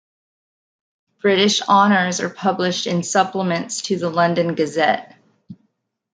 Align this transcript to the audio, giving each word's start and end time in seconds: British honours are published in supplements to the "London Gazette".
British 1.21 1.61
honours 1.61 2.21
are 2.21 2.29
published 2.31 2.87
in 2.87 3.03
supplements 3.03 3.83
to 3.83 3.97
the 3.99 4.09
"London 4.09 4.55
Gazette". 4.55 5.15